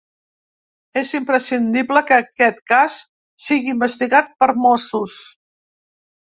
[1.01, 2.97] És imprescindible que aquest cas
[3.51, 5.17] sigui investigat per mossos.